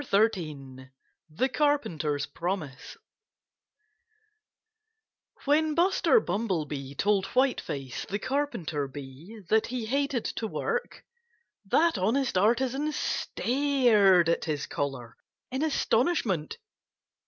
XIII 0.03 0.89
THE 1.29 1.47
CARPENTER'S 1.47 2.25
PROMISE 2.25 2.97
When 5.45 5.75
Buster 5.75 6.19
Bumblebee 6.19 6.95
told 6.95 7.27
Whiteface 7.35 8.05
the 8.05 8.17
Carpenter 8.17 8.87
Bee, 8.87 9.41
that 9.49 9.67
he 9.67 9.85
hated 9.85 10.25
to 10.25 10.47
work 10.47 11.05
that 11.65 11.99
honest 11.99 12.35
artisan 12.35 12.91
stared 12.91 14.27
at 14.27 14.45
his 14.45 14.65
caller 14.65 15.17
in 15.51 15.61
astonishment. 15.61 16.57